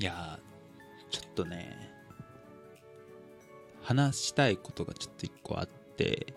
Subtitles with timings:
[0.00, 0.38] いや
[1.10, 1.76] ちょっとね
[3.82, 6.32] 話したいことがちょっと一個あって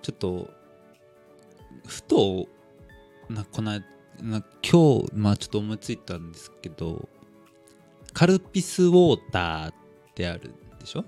[0.00, 0.48] ちょっと
[1.86, 2.46] ふと
[3.28, 3.72] なこの
[4.22, 7.08] な今日まあちょっと思いついたんですけど
[8.12, 9.74] カルピスウォーターっ
[10.14, 11.04] てあるでしょ？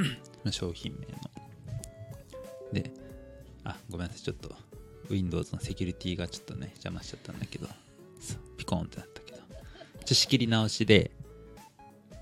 [0.50, 1.12] 商品名の。
[2.72, 2.90] で
[3.64, 4.54] あごめんなさいちょっと
[5.08, 7.66] Windows のセキュリティがちょっとね邪魔しちゃったんだけど
[8.58, 9.21] ピコーンってなった。
[10.04, 11.10] ちょ仕切り直しで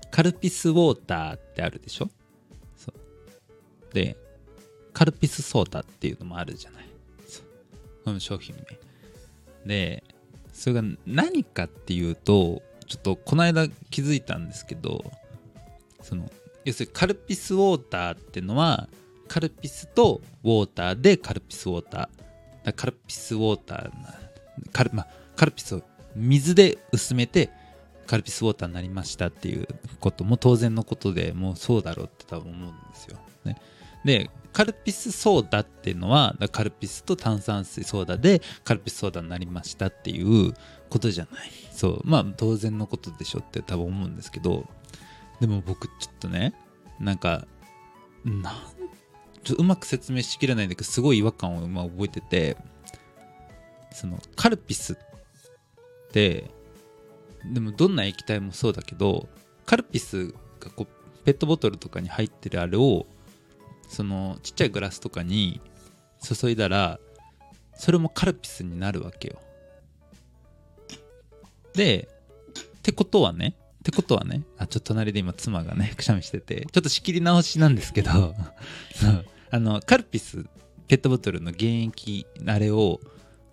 [0.09, 2.09] カルピスウォーターってあるでしょ？
[3.93, 4.17] で
[4.93, 6.85] カルピスソーダっていうのもあるじゃない。
[8.03, 8.79] この商品名。
[9.65, 10.03] で
[10.53, 15.03] それが何かっていうとちょっとこの間気づいたんですけど
[16.01, 16.29] その
[16.65, 18.87] 要するにカルピスウォーターっていうのは
[19.27, 22.73] カルピスとウォーターでカルピスウォーター。
[22.75, 23.91] カルピスウォーター
[24.71, 25.81] カル,、ま、カルピスを
[26.15, 27.49] 水で薄めて
[28.07, 29.67] カルピスウォーターになりましたっていう
[29.99, 33.17] ことも当然のことでもうそうだろうって多分思うんですよ。
[33.45, 33.57] ね、
[34.03, 40.53] でカルピスソーダっていうのはカルピスと炭酸水ソーダでカルピスソーダになりましたっていう
[40.89, 41.49] ことじゃない。
[41.71, 42.01] そう。
[42.03, 44.67] まあ当然のことでしょって多分思うんですけど。
[45.41, 46.53] でも僕ちょっとね
[46.99, 47.47] なんか
[48.23, 48.55] なん
[49.43, 52.57] ちょうまく説明しきれないんだけどすごい違和感を今覚えてて
[53.91, 54.97] そのカルピスっ
[56.11, 56.51] て
[57.45, 59.27] でもどんな液体もそうだけど
[59.65, 60.27] カルピス
[60.59, 63.05] がこうペットボトルとかに入ってるあれを
[63.87, 65.61] そのちっちゃいグラスとかに
[66.21, 66.99] 注いだら
[67.75, 69.41] それもカルピスになるわけよ。
[71.73, 72.09] で
[72.79, 78.11] ってことはねってことはねあちょっと隣で今妻がねくしゃみしててちょっと仕切り直しなんですけど
[79.51, 80.45] あのカルピス
[80.87, 82.99] ペットボトルの原液あれを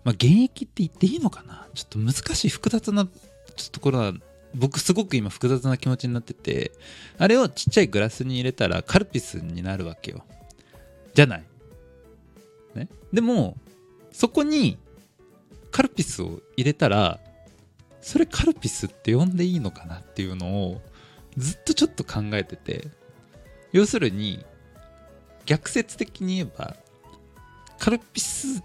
[0.03, 1.67] まあ、現役って言っていいのかな？
[1.73, 3.07] ちょっと難しい複雑な
[3.59, 4.13] ちょっところは
[4.55, 6.71] 僕すごく今複雑な気持ちになってて
[7.17, 10.23] あれをちっちゃいグラスに入れたらカルピスになるわけよ。
[11.13, 11.43] じゃない、
[12.75, 13.57] ね、でも
[14.11, 14.77] そこに
[15.71, 17.19] カルピスを入れたら
[18.01, 20.81] それカルピスって呼んでいいのかなっていうのを
[21.37, 22.87] ずっとちょっと考えてて
[23.71, 24.43] 要するに
[25.45, 26.75] 逆説的に言えば
[27.77, 28.63] カルピスっ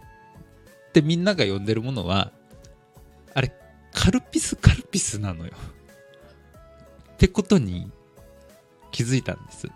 [0.92, 2.30] てみんなが呼んでるものは
[4.04, 5.52] カルピスカルピスなのよ。
[7.14, 7.90] ってことに
[8.90, 9.66] 気づいたんです。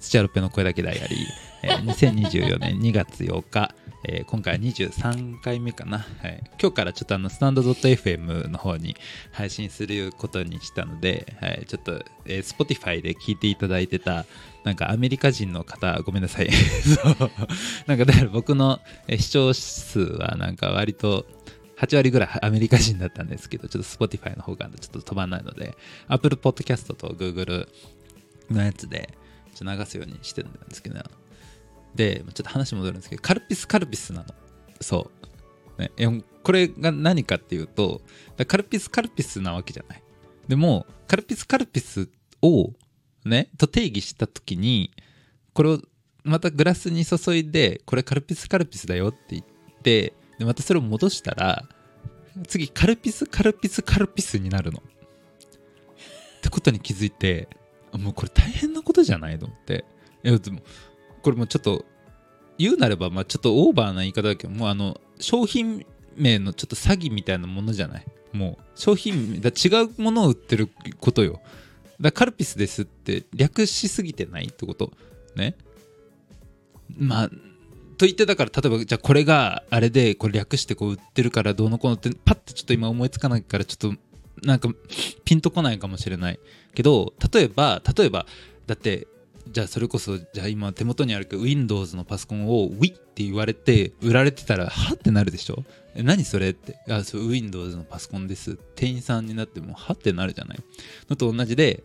[0.00, 1.18] 土屋ロペの声だけダイアリー、
[1.64, 3.74] えー、 2024年2月8日、
[4.08, 8.96] えー、今回は23回目かな、はい、今日からちょっとあのスタンド .fm の方に
[9.32, 14.24] 配信することにしたので、はい、ちょっと、えー、Spotify で聞いていただいてた
[14.64, 16.50] なんかアメリカ人の方ごめんなさい。
[16.52, 17.30] そう。
[17.86, 18.80] なんかだから僕の
[19.10, 21.26] 視聴数はなんか割と
[21.80, 25.76] 8割ぐらいアメリカ人だったんですけど、ちょっと Spotify の方がちょっと飛ばないので、
[26.08, 27.68] Apple Podcast と Google
[28.50, 29.16] のやつで
[29.54, 31.02] ちょ流すようにしてるんですけど、
[31.94, 34.26] で、ちょっと話戻るんですけど、カルピスカルピスなの。
[34.80, 35.10] そ
[35.78, 35.82] う。
[35.82, 35.90] ね、
[36.42, 38.02] これが何かっていうと、
[38.46, 40.02] カルピスカルピスなわけじゃない。
[40.48, 42.08] でも、カルピスカルピス
[42.42, 42.72] を
[43.24, 44.90] ね、と定義したときに、
[45.52, 45.80] これを
[46.24, 49.44] またグラスに注いで、これカルピスカルピスだよって言っ
[49.82, 51.64] て、でまたそれを戻したら
[52.48, 54.78] 次カルピスカルピスカルピスになるの。
[54.78, 57.46] ってことに気づいて
[57.92, 59.84] もうこれ大変なことじゃないと思って。
[60.24, 60.60] いやでも
[61.22, 61.84] これもちょっと
[62.56, 65.84] 言うなればまあちょっとオーバーな言い方だけどもうあの商品
[66.16, 68.06] 名のちょっと詐欺みたいなものじゃない。
[68.32, 70.70] もう商品だ違うものを売ってる
[71.00, 71.42] ことよ。
[72.00, 74.90] だカルピスですって略しすぎてないってこと。
[75.36, 75.54] ね。
[76.96, 77.30] まあ
[78.00, 84.00] と言ってだから例えばじゃあこれがあれでこれ略してこう売ってるからどうのこうのってパッてちょっと今思いつかないからちょっと
[84.42, 84.70] なんか
[85.26, 86.40] ピンとこないかもしれない
[86.74, 88.24] けど例えば例えば
[88.66, 89.06] だって
[89.50, 95.62] じゃあそれこそじゃあ今手元にあるけど Windows のパソコンを Wii って言われて売られてたらはってなるでしょ？
[95.94, 96.78] え何それって。
[96.88, 100.58] あそう Windows のパソコンです店員さんになってもはってなるじゃない？
[101.10, 101.82] のと同じで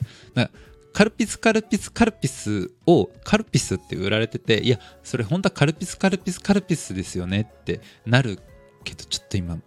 [0.96, 8.40] カルピスカルピスカルピスをカルピスって売られてていやそれ本当はカルピスカルピスカルピスですよねってなる
[8.86, 9.58] けどちょっと今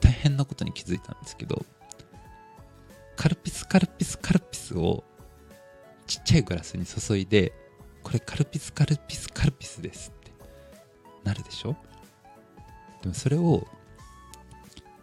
[0.00, 1.66] 大変なことに気づいたんですけど
[3.16, 5.02] カルピスカルピスカルピスを
[6.06, 7.52] ちっちゃいグラスに注いで
[8.04, 10.30] これカルピスカルピスカルピスですって
[11.24, 11.76] なるでしょ？
[13.02, 13.66] でもそれを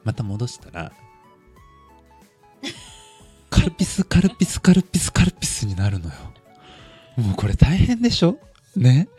[0.05, 0.93] また戻したら
[3.67, 6.15] ルピスカルピスカルピスカルピスになるのよ。
[7.17, 8.37] もうこれ大変でしょ？
[8.75, 9.09] ね？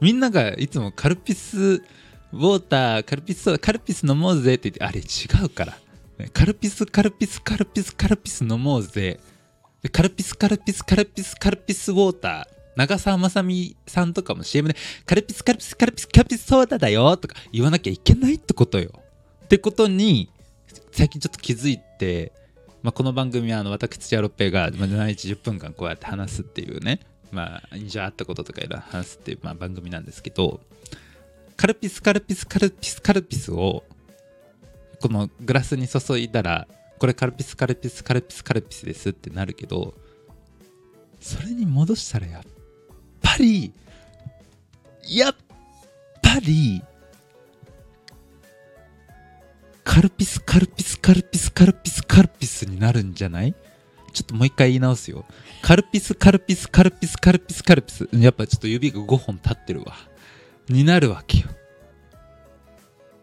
[0.00, 5.78] みんながいつもカルピスウォーターカルピスカルピス飲もうぜって言ってあれ違うから。
[6.34, 9.18] カルピスカルピスカルピスカルピス飲もうぜ。
[9.92, 12.60] カルピスカルピスカルピスカルピスウォーター。
[12.76, 17.16] 長澤まさみさんとかも CM でカルピスカルピスカルピスカルピスソーダだよ。
[17.16, 18.90] とか言わなきゃいけないってことよ。
[19.44, 20.30] ってことに
[20.92, 22.32] 最近ちょっと気づいて、
[22.82, 27.00] まあ、この番組はあの私土屋ロッペがまあ毎日10分間こうやって話すっていうね
[27.30, 30.60] まあ印象あったこととかいろいろ話すっていうまあ番組なんですけど
[31.56, 33.84] カルピスカルピスカルピスカルピスを
[35.00, 36.66] このグラスに注いだら
[36.98, 39.94] これカルピスカルピスカルピスカルピスですってなるけど
[41.20, 42.42] それに戻したらやっ
[43.20, 43.72] ぱり
[45.06, 45.34] やっ
[46.22, 46.82] ぱり
[49.84, 53.54] カルピスカルピスカルピスカルピスカルピスになるんじゃない？
[54.12, 55.24] ちょっともう一回言い直すよ。
[55.62, 58.08] カルピスカルピスカルピスカルピスカルピス。
[58.12, 59.94] やっぱちょっと指が5本立ってるわ。
[60.68, 61.46] になるわけよ。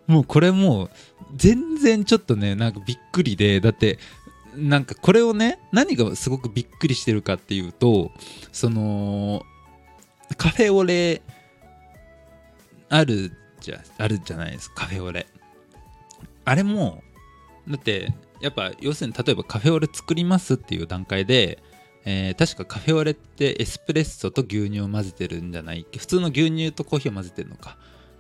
[0.08, 0.90] もうこれもう
[1.36, 3.60] 全然ちょっとねなんかびっくりで。
[3.60, 4.00] だって
[4.56, 8.12] なんかこれをね何がすごくびっくりしてるかっていうと
[8.54, 9.44] その
[10.38, 11.22] カフェオレ
[12.88, 15.28] あるじゃあるじゃないですかカフェオレ。
[16.46, 17.04] あれも
[17.68, 21.60] だってやっぱ要するに例えばカフェオレ作りますっていう段階で、
[22.06, 25.86] えー確かカフェオレってエスプレッソと牛乳を混ぜてるんじゃない？
[25.98, 27.78] 普通の牛乳とコーヒーを混ぜてるのか。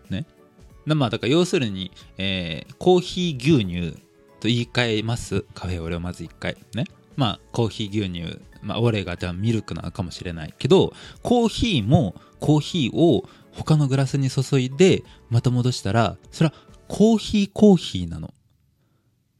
[0.09, 0.25] ね。
[0.85, 3.93] まあだから要するに、えーコーヒー牛乳
[4.39, 5.41] と言い換えます？
[5.53, 6.57] カフェオレをまず1回。
[6.73, 6.85] ね。
[7.15, 8.39] まあコーヒー牛乳。
[8.61, 10.91] まあオレがじゃあミルクなのかもしれないけど
[11.21, 16.55] コーヒーもコーヒーを他のグラスに注いでまた戻したらそれは
[16.87, 18.33] コーヒーコーヒーなの。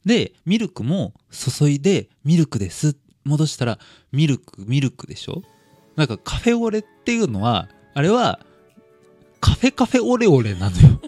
[0.04, 2.96] でミルクも注いでミルクです。
[3.24, 3.78] 戻したら
[4.12, 5.42] ミルクミルクでしょ？
[5.96, 8.40] なんかカフェオレっていうのはあれは
[9.40, 11.00] カフェカフェオレオレなのよ。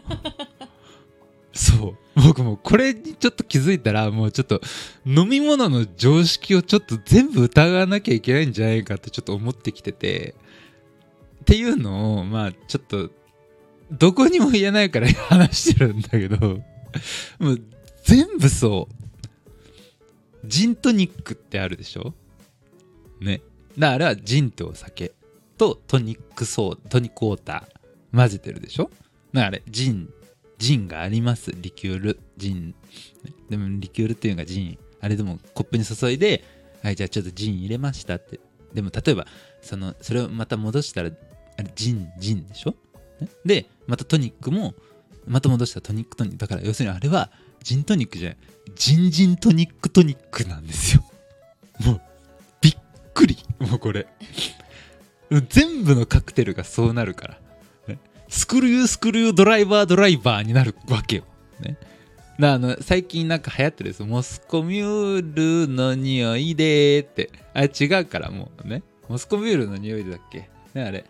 [1.53, 1.97] そう。
[2.17, 4.61] 僕もこれにちょっと気づいたらもうちょっと
[5.07, 10.35] 飲み物の常識をちょっと全部疑わなきゃいけないんじゃないかってちょっと思ってきてて。
[11.41, 13.11] っていうのをまあちょっと
[13.91, 16.61] どこにも言えないから話してるんだけど。
[17.39, 17.63] もう
[18.05, 20.47] 全部そう。
[20.47, 22.15] ジントニックってあるでしょ？
[23.21, 23.43] ね。
[23.79, 25.13] だからジンってお酒。
[25.59, 28.17] とトニックソートニックウォーター。
[28.17, 28.85] 混ぜてるでしょ？
[28.85, 28.95] だか
[29.33, 30.09] らあれジン
[30.59, 31.53] ジンがあります。
[31.55, 32.75] リキュールジン。
[33.49, 34.79] でもリキュールっていうのがジン。
[35.01, 36.43] あれでもコップに注いで
[36.83, 38.41] はいじゃあちょっとジン入れましたって。
[38.75, 39.27] でも例えば
[39.61, 41.11] そのそれをまた戻したら
[41.59, 42.75] あれジンジンでしょ？
[43.45, 44.75] でまたトニックも
[45.27, 46.39] また戻したらトニックトニック。
[46.39, 47.31] だから要するにあれは
[47.63, 48.39] ジントニックじゃない。
[48.75, 51.05] ジンジントニックトニックなんですよ。
[51.85, 52.01] もう
[52.61, 52.77] びっ
[53.15, 53.37] くり。
[53.59, 54.07] もうこれ。
[55.49, 57.39] 全部のカクテルがそうなるから、
[58.29, 61.25] スクリュースクリュードライバードライバーになるわけよ、
[61.61, 61.77] ね、
[62.41, 67.31] あの最近なんか流行ってるですモスコミュールの匂いでーって。
[67.55, 68.83] あれ違うからもうね。
[69.09, 70.49] モスコミュールの匂いだっけ。
[70.75, 71.05] ねあれ。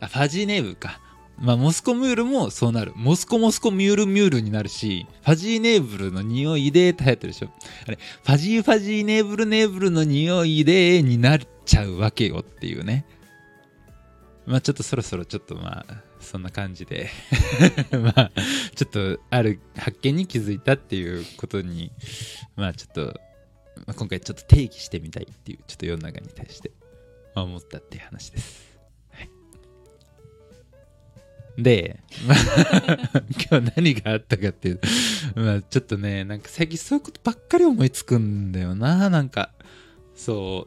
[0.00, 1.00] あファジーネーブか。
[1.38, 2.92] まあ、モスコミュールもそうなる。
[2.94, 7.48] モスコモスコミュールミュールになるし、ファジーネーブルの匂いでって流行ってるでしょ。
[7.86, 13.04] あれ、ファジーファジーネーブルネーブルの匂いでになっちゃうわけよっていうね。
[14.46, 17.10] まあちょっとそろそろちょっとまあ、そんな感じで
[17.92, 18.32] まあ、
[18.74, 21.90] ちょっとある発見に気づいたっていうことに、
[22.56, 23.20] まあちょっと、
[23.86, 26.70] まあ今回ちょっと定義してみたいっていう、ちょっと世の中に対して、
[27.34, 28.71] 思ったっていう話です。
[31.62, 32.38] で、まあ
[33.50, 34.80] 今日何があったかっていう、
[35.34, 39.50] まあちょっとね、なんか最近そういうことばっかり思いつくんだよな、なんか。
[40.14, 40.66] そ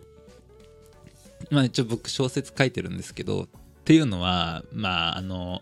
[1.51, 1.53] う。
[1.53, 3.47] まあ一応僕小説書いてるんですけど、っ
[3.83, 5.61] ていうのは、まああの、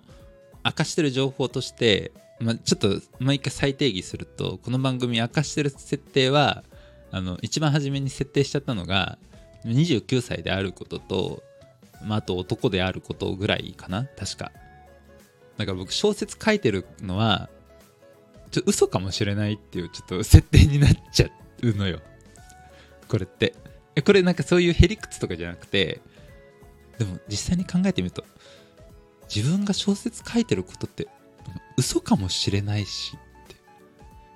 [0.64, 2.88] 明かしてる情報として、まあちょっと
[3.20, 6.64] もう一回再定義すると、この番組明かしてる設定は、
[7.12, 9.18] あの、一番初めに設定しちゃったのが、
[9.66, 11.44] 29歳であることと、
[12.04, 14.52] まああと男であることぐらいかな、確か。
[15.58, 17.50] だか僕小説書いてるのは
[18.52, 21.30] ちょ嘘かもしれないっていうちょっと設定になっちゃ
[21.62, 22.02] うのよ。
[23.08, 23.56] これって。
[24.04, 26.02] これなんかそういうへりくつとかじゃなくて
[26.98, 28.24] でも実際に考えてみると
[29.34, 31.08] 自分が小説書いてることって
[31.78, 33.56] 嘘かもしれないしって。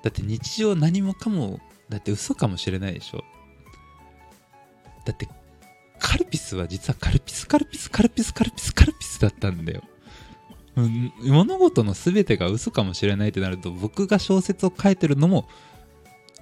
[0.03, 1.59] だって日常何もかも
[1.89, 3.23] だって嘘かもしれないでしょ。
[5.05, 5.27] だって
[5.99, 9.81] カルピスは実はカルピスカルピスカルピスカルピスカルピスだったんだよ。
[10.77, 15.47] 物事の全てが嘘かもしれないってなると僕が小説を書いてるのも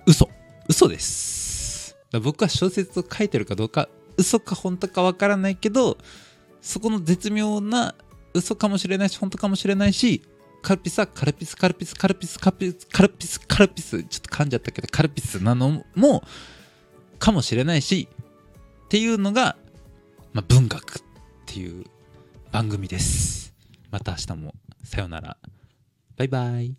[0.06, 0.30] 嘘
[0.68, 3.88] 嘘です僕は小説を書いてるかどうか
[4.18, 5.98] 嘘か本当かわからないけど
[6.62, 7.96] そこの絶妙な
[8.34, 10.22] 嘘かもしれないし本当かもしれないし
[10.62, 16.24] カルピスはカルピスカルピスカルピスカルピスカルピスカルピスちょっと噛んじゃったけどカルピスなのも
[17.20, 18.10] かもしれないし
[18.86, 19.56] っていうのが、
[20.34, 21.04] まあ、文学っ
[21.46, 21.86] ていう
[22.52, 23.45] 番組です。
[23.96, 24.54] また明日も。
[24.84, 25.38] さよなら。
[26.18, 26.76] バイバイ。